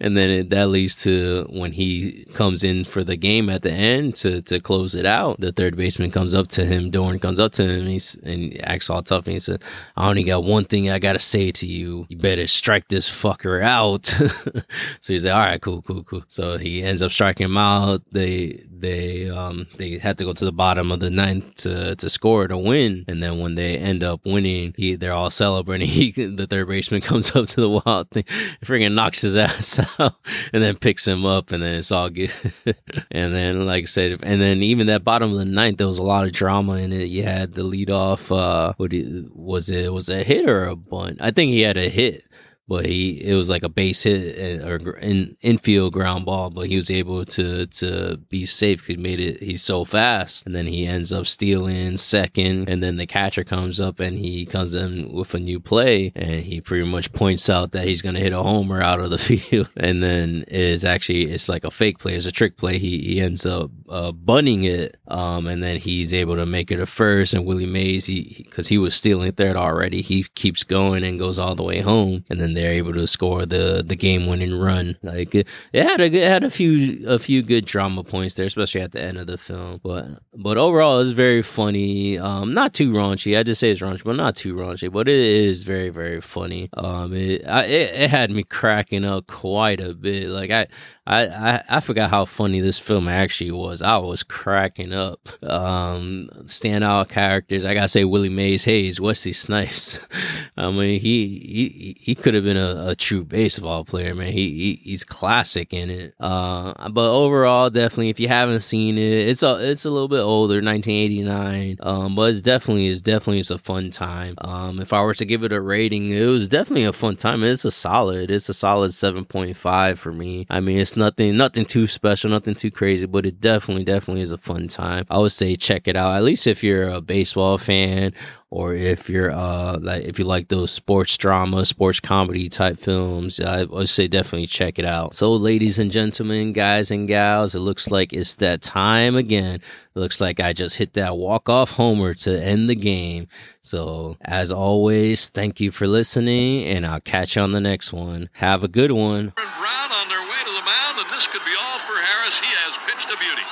and 0.00 0.16
then 0.16 0.30
it, 0.30 0.50
that 0.50 0.68
leads 0.68 1.02
to 1.02 1.46
when 1.50 1.72
he 1.72 2.24
comes 2.34 2.47
in 2.56 2.84
for 2.84 3.04
the 3.04 3.16
game 3.16 3.48
at 3.48 3.62
the 3.62 3.70
end 3.70 4.14
to, 4.16 4.42
to 4.42 4.60
close 4.60 4.94
it 4.94 5.06
out. 5.06 5.40
The 5.40 5.52
third 5.52 5.76
baseman 5.76 6.10
comes 6.10 6.34
up 6.34 6.48
to 6.48 6.64
him. 6.64 6.90
Dorn 6.90 7.18
comes 7.18 7.38
up 7.38 7.52
to 7.52 7.62
him 7.62 7.80
and, 7.80 7.88
he's, 7.88 8.14
and 8.16 8.52
he 8.52 8.60
acts 8.60 8.90
all 8.90 9.02
tough 9.02 9.26
and 9.26 9.34
he 9.34 9.40
said, 9.40 9.62
I 9.96 10.08
only 10.08 10.24
got 10.24 10.44
one 10.44 10.64
thing 10.64 10.90
I 10.90 10.98
gotta 10.98 11.18
say 11.18 11.50
to 11.52 11.66
you. 11.66 12.06
You 12.08 12.16
better 12.16 12.46
strike 12.46 12.88
this 12.88 13.08
fucker 13.08 13.62
out. 13.62 14.06
so 15.00 15.12
he's 15.12 15.24
like, 15.24 15.34
all 15.34 15.40
right, 15.40 15.60
cool, 15.60 15.82
cool, 15.82 16.02
cool. 16.04 16.24
So 16.28 16.58
he 16.58 16.82
ends 16.82 17.02
up 17.02 17.10
striking 17.10 17.46
him 17.46 17.56
out. 17.56 18.02
They, 18.12 18.64
they, 18.70 19.28
um, 19.28 19.66
they 19.76 19.98
had 19.98 20.18
to 20.18 20.24
go 20.24 20.32
to 20.32 20.44
the 20.44 20.52
bottom 20.52 20.92
of 20.92 21.00
the 21.00 21.10
ninth 21.10 21.54
to, 21.56 21.96
to 21.96 22.10
score 22.10 22.48
to 22.48 22.58
win. 22.58 23.04
And 23.08 23.22
then 23.22 23.38
when 23.38 23.54
they 23.54 23.76
end 23.76 24.02
up 24.02 24.24
winning, 24.24 24.74
he, 24.76 24.96
they're 24.96 25.12
all 25.12 25.30
celebrating. 25.30 25.88
He, 25.98 26.12
the 26.12 26.46
third 26.46 26.68
baseman 26.68 27.00
comes 27.08 27.34
up 27.34 27.48
to 27.48 27.60
the 27.60 27.68
wild 27.68 28.10
thing, 28.10 28.24
freaking 28.64 28.94
knocks 28.94 29.22
his 29.22 29.36
ass 29.36 29.80
out 29.98 30.14
and 30.52 30.62
then 30.62 30.76
picks 30.76 31.06
him 31.06 31.24
up 31.24 31.52
and 31.52 31.62
then 31.62 31.74
it's 31.74 31.90
all 31.90 32.10
good. 32.10 32.32
and 33.10 33.34
then, 33.34 33.66
like 33.66 33.84
I 33.84 33.86
said, 33.86 34.20
and 34.22 34.40
then 34.40 34.62
even 34.62 34.86
that 34.88 35.04
bottom 35.04 35.32
of 35.32 35.38
the 35.38 35.44
ninth, 35.44 35.78
there 35.78 35.86
was 35.86 35.98
a 35.98 36.02
lot 36.02 36.26
of 36.26 36.32
drama 36.32 36.74
in 36.74 36.92
it. 36.92 37.08
You 37.08 37.22
had 37.22 37.54
the 37.54 37.62
lead 37.62 37.90
off, 37.90 38.30
uh, 38.30 38.72
what 38.76 38.92
was 39.34 39.68
it? 39.68 39.92
Was 39.92 40.08
it 40.08 40.20
a 40.20 40.24
hit 40.24 40.48
or 40.48 40.66
a 40.66 40.76
bunt? 40.76 41.18
I 41.20 41.30
think 41.30 41.50
he 41.50 41.62
had 41.62 41.76
a 41.76 41.88
hit 41.88 42.24
but 42.68 42.84
he 42.84 43.24
it 43.24 43.34
was 43.34 43.48
like 43.48 43.62
a 43.62 43.68
base 43.68 44.02
hit 44.02 44.62
or 44.62 44.96
in 44.98 45.36
infield 45.40 45.94
ground 45.94 46.26
ball, 46.26 46.50
but 46.50 46.66
he 46.66 46.76
was 46.76 46.90
able 46.90 47.24
to 47.24 47.66
to 47.66 48.18
be 48.28 48.44
safe. 48.44 48.86
He 48.86 48.96
made 48.96 49.20
it. 49.20 49.40
He's 49.40 49.62
so 49.62 49.84
fast, 49.84 50.44
and 50.44 50.54
then 50.54 50.66
he 50.66 50.86
ends 50.86 51.10
up 51.10 51.26
stealing 51.26 51.96
second, 51.96 52.68
and 52.68 52.82
then 52.82 52.98
the 52.98 53.06
catcher 53.06 53.42
comes 53.42 53.80
up 53.80 54.00
and 54.00 54.18
he 54.18 54.44
comes 54.44 54.74
in 54.74 55.10
with 55.10 55.34
a 55.34 55.40
new 55.40 55.58
play, 55.58 56.12
and 56.14 56.44
he 56.44 56.60
pretty 56.60 56.84
much 56.84 57.12
points 57.12 57.48
out 57.48 57.72
that 57.72 57.86
he's 57.86 58.02
gonna 58.02 58.20
hit 58.20 58.34
a 58.34 58.42
homer 58.42 58.82
out 58.82 59.00
of 59.00 59.10
the 59.10 59.18
field, 59.28 59.70
and 59.76 60.02
then 60.02 60.44
it's 60.48 60.84
actually 60.84 61.22
it's 61.24 61.48
like 61.48 61.64
a 61.64 61.70
fake 61.70 61.98
play, 61.98 62.14
it's 62.14 62.26
a 62.26 62.32
trick 62.32 62.58
play. 62.58 62.78
He 62.78 62.98
he 62.98 63.20
ends 63.20 63.46
up 63.46 63.70
uh, 63.88 64.12
bunting 64.12 64.64
it, 64.64 64.98
um, 65.08 65.46
and 65.46 65.62
then 65.62 65.78
he's 65.78 66.12
able 66.12 66.36
to 66.36 66.44
make 66.44 66.70
it 66.70 66.80
a 66.80 66.86
first, 66.86 67.32
and 67.32 67.46
Willie 67.46 67.64
Mays 67.64 68.04
he 68.04 68.42
because 68.44 68.68
he 68.68 68.76
was 68.76 68.94
stealing 68.94 69.32
third 69.32 69.56
already, 69.56 70.02
he 70.02 70.24
keeps 70.34 70.64
going 70.64 71.02
and 71.02 71.18
goes 71.18 71.38
all 71.38 71.54
the 71.54 71.62
way 71.62 71.80
home, 71.80 72.26
and 72.28 72.38
then 72.38 72.57
they're 72.58 72.72
able 72.72 72.92
to 72.94 73.06
score 73.06 73.46
the 73.46 73.82
the 73.86 73.96
game 73.96 74.26
winning 74.26 74.58
run. 74.58 74.96
Like 75.02 75.34
it, 75.34 75.46
had 75.72 76.00
a 76.00 76.06
it 76.06 76.28
had 76.28 76.44
a 76.44 76.50
few 76.50 77.08
a 77.08 77.18
few 77.18 77.42
good 77.42 77.64
drama 77.64 78.02
points 78.02 78.34
there, 78.34 78.46
especially 78.46 78.80
at 78.80 78.92
the 78.92 79.02
end 79.02 79.18
of 79.18 79.26
the 79.26 79.38
film. 79.38 79.80
But 79.82 80.06
but 80.36 80.58
overall, 80.58 81.00
it's 81.00 81.12
very 81.12 81.42
funny. 81.42 82.18
Um, 82.18 82.54
not 82.54 82.74
too 82.74 82.92
raunchy. 82.92 83.38
I 83.38 83.42
just 83.42 83.60
say 83.60 83.70
it's 83.70 83.80
raunchy, 83.80 84.04
but 84.04 84.16
not 84.16 84.36
too 84.36 84.54
raunchy. 84.54 84.90
But 84.90 85.08
it 85.08 85.14
is 85.14 85.62
very 85.62 85.90
very 85.90 86.20
funny. 86.20 86.68
Um, 86.74 87.14
it 87.14 87.46
I, 87.46 87.64
it, 87.64 87.94
it 88.02 88.10
had 88.10 88.30
me 88.30 88.42
cracking 88.42 89.04
up 89.04 89.26
quite 89.26 89.80
a 89.80 89.94
bit. 89.94 90.28
Like 90.28 90.50
I 90.50 90.66
I, 91.08 91.26
I, 91.26 91.64
I 91.70 91.80
forgot 91.80 92.10
how 92.10 92.26
funny 92.26 92.60
this 92.60 92.78
film 92.78 93.08
actually 93.08 93.50
was. 93.50 93.80
I 93.80 93.96
was 93.96 94.22
cracking 94.22 94.92
up. 94.92 95.26
Um, 95.42 96.28
standout 96.44 97.08
characters. 97.08 97.64
I 97.64 97.72
gotta 97.72 97.88
say 97.88 98.04
Willie 98.04 98.28
Mays 98.28 98.64
Hayes, 98.64 99.00
Wesley 99.00 99.32
Snipes. 99.32 100.06
I 100.58 100.70
mean, 100.70 101.00
he 101.00 101.28
he 101.28 101.96
he 101.98 102.14
could 102.14 102.34
have 102.34 102.44
been 102.48 102.56
a, 102.56 102.88
a, 102.88 102.94
true 102.94 103.24
baseball 103.24 103.84
player, 103.84 104.14
man. 104.14 104.32
He, 104.32 104.50
he 104.50 104.90
he's 104.90 105.04
classic 105.04 105.74
in 105.74 105.90
it. 105.90 106.14
Uh, 106.18 106.88
but 106.88 107.10
overall, 107.10 107.68
definitely, 107.68 108.08
if 108.08 108.18
you 108.18 108.28
haven't 108.28 108.62
seen 108.62 108.96
it, 108.96 109.28
it's 109.28 109.42
a 109.42 109.70
it's 109.70 109.84
a 109.84 109.90
little 109.90 110.08
bit 110.08 110.20
older, 110.20 110.62
1989. 110.62 111.76
Um, 111.80 112.14
but 112.14 112.30
it's 112.30 112.40
definitely 112.40 112.88
it's 112.88 113.02
definitely 113.02 113.40
it's 113.40 113.50
a 113.50 113.58
fun 113.58 113.90
time. 113.90 114.34
Um, 114.38 114.80
if 114.80 114.94
I 114.94 115.02
were 115.02 115.14
to 115.14 115.26
give 115.26 115.44
it 115.44 115.52
a 115.52 115.60
rating, 115.60 116.10
it 116.10 116.24
was 116.24 116.48
definitely 116.48 116.84
a 116.84 116.92
fun 116.92 117.16
time. 117.16 117.44
It's 117.44 117.66
a 117.66 117.70
solid. 117.70 118.30
It's 118.30 118.48
a 118.48 118.54
solid 118.54 118.92
7.5 118.92 119.98
for 119.98 120.12
me. 120.12 120.46
I 120.48 120.60
mean, 120.60 120.78
it's 120.78 120.96
nothing 120.96 121.36
nothing 121.36 121.66
too 121.66 121.86
special, 121.86 122.30
nothing 122.30 122.54
too 122.54 122.70
crazy, 122.70 123.04
but 123.04 123.26
it 123.26 123.40
definitely 123.40 123.84
definitely 123.84 124.22
is 124.22 124.32
a 124.32 124.38
fun 124.38 124.68
time. 124.68 125.04
I 125.10 125.18
would 125.18 125.32
say 125.32 125.54
check 125.56 125.86
it 125.86 125.96
out. 125.96 126.16
At 126.16 126.24
least 126.24 126.46
if 126.46 126.64
you're 126.64 126.88
a 126.88 127.02
baseball 127.02 127.58
fan 127.58 128.14
or 128.50 128.74
if 128.74 129.10
you're 129.10 129.30
uh 129.30 129.78
like 129.80 130.04
if 130.04 130.18
you 130.18 130.24
like 130.24 130.48
those 130.48 130.70
sports 130.70 131.16
drama, 131.18 131.66
sports 131.66 132.00
comedy 132.00 132.48
type 132.48 132.78
films, 132.78 133.40
I 133.40 133.64
would 133.64 133.88
say 133.88 134.08
definitely 134.08 134.46
check 134.46 134.78
it 134.78 134.84
out. 134.84 135.14
So, 135.14 135.32
ladies 135.32 135.78
and 135.78 135.90
gentlemen, 135.90 136.52
guys 136.52 136.90
and 136.90 137.06
gals, 137.06 137.54
it 137.54 137.60
looks 137.60 137.90
like 137.90 138.12
it's 138.12 138.36
that 138.36 138.62
time 138.62 139.16
again. 139.16 139.56
It 139.94 139.98
looks 140.00 140.20
like 140.20 140.40
I 140.40 140.52
just 140.52 140.76
hit 140.76 140.94
that 140.94 141.16
walk 141.16 141.48
off 141.48 141.72
homer 141.72 142.14
to 142.14 142.42
end 142.42 142.70
the 142.70 142.74
game. 142.76 143.28
So, 143.60 144.16
as 144.22 144.50
always, 144.50 145.28
thank 145.28 145.60
you 145.60 145.70
for 145.70 145.86
listening, 145.86 146.64
and 146.64 146.86
I'll 146.86 147.00
catch 147.00 147.36
you 147.36 147.42
on 147.42 147.52
the 147.52 147.60
next 147.60 147.92
one. 147.92 148.30
Have 148.34 148.64
a 148.64 148.68
good 148.68 148.92
one. 148.92 149.32
Brown 149.36 149.92
on 149.92 150.08
their 150.08 150.22
way 150.22 150.40
to 150.44 150.52
the 150.52 150.64
mound, 150.64 150.98
and 150.98 151.10
this 151.10 151.26
could 151.28 151.44
be 151.44 151.52
all 151.60 151.78
for 151.80 151.92
Harris. 152.00 152.38
He 152.40 152.46
has 152.46 152.78
pitched 152.88 153.12
a 153.12 153.18
beauty. 153.18 153.44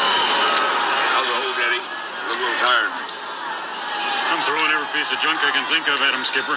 How's 0.00 1.26
the 1.26 1.34
hold, 1.38 1.58
Eddie? 1.58 1.82
Look 2.29 2.29
a 2.40 2.42
little 2.42 2.56
tired. 2.56 2.88
I'm 4.32 4.40
throwing 4.48 4.72
every 4.72 4.88
piece 4.96 5.12
of 5.12 5.20
junk 5.20 5.44
I 5.44 5.52
can 5.52 5.68
think 5.68 5.84
of 5.92 6.00
at 6.00 6.16
him, 6.16 6.24
Skipper. 6.24 6.56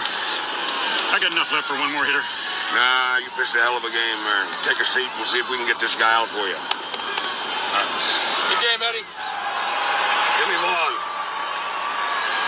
I 1.12 1.20
got 1.20 1.36
enough 1.36 1.52
left 1.52 1.68
for 1.68 1.76
one 1.76 1.92
more 1.92 2.08
hitter. 2.08 2.24
Nah, 2.72 3.20
you 3.20 3.28
pitched 3.36 3.52
a 3.52 3.60
hell 3.60 3.76
of 3.76 3.84
a 3.84 3.92
game, 3.92 4.18
man. 4.24 4.48
Take 4.64 4.80
a 4.80 4.88
seat. 4.88 5.12
We'll 5.20 5.28
see 5.28 5.38
if 5.38 5.46
we 5.52 5.60
can 5.60 5.68
get 5.68 5.76
this 5.78 5.92
guy 5.92 6.08
out 6.08 6.32
for 6.32 6.48
you. 6.48 6.56
Good 6.56 8.60
game, 8.64 8.80
Eddie. 8.80 9.04
Give 9.04 10.48
me 10.48 10.56
Vaughn. 10.64 10.94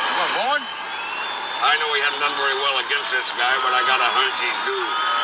Come 0.08 0.18
on, 0.24 0.30
Vaughn. 0.40 0.62
I 0.64 1.76
know 1.76 1.92
he 1.92 2.00
hadn't 2.00 2.24
done 2.24 2.32
very 2.40 2.56
well 2.64 2.80
against 2.80 3.12
this 3.12 3.28
guy, 3.36 3.52
but 3.60 3.76
I 3.76 3.84
got 3.84 4.00
a 4.00 4.08
hunch 4.08 4.40
he's 4.40 4.60
due. 4.64 5.15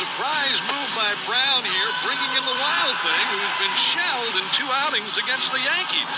Surprise 0.00 0.56
move 0.64 0.90
by 0.96 1.12
Brown 1.28 1.60
here, 1.60 1.90
bringing 2.00 2.32
in 2.32 2.44
the 2.48 2.56
Wild 2.56 2.96
Thing, 3.04 3.26
who's 3.36 3.56
been 3.60 3.76
shelled 3.76 4.32
in 4.32 4.46
two 4.56 4.64
outings 4.72 5.12
against 5.20 5.52
the 5.52 5.60
Yankees. 5.60 6.08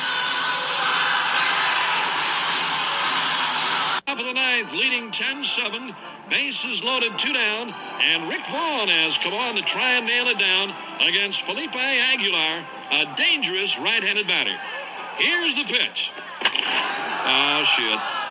Top 4.06 4.20
of 4.20 4.26
the 4.26 4.34
ninth, 4.34 4.72
leading 4.72 5.10
10-7. 5.10 5.96
Bases 6.30 6.84
loaded, 6.84 7.18
two 7.18 7.32
down, 7.32 7.74
and 8.00 8.28
Rick 8.28 8.46
Vaughn 8.46 8.86
has 8.86 9.18
come 9.18 9.34
on 9.34 9.56
to 9.56 9.62
try 9.62 9.98
and 9.98 10.06
nail 10.06 10.28
it 10.28 10.38
down 10.38 10.72
against 11.00 11.42
Felipe 11.42 11.74
Aguilar, 11.74 12.64
a 12.92 13.16
dangerous 13.16 13.80
right-handed 13.80 14.28
batter. 14.28 14.56
Here's 15.16 15.56
the 15.56 15.64
pitch. 15.64 16.12
Oh, 16.54 17.64
shit. 17.66 17.98